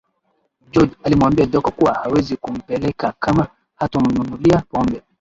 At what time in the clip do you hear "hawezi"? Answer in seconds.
1.93-2.37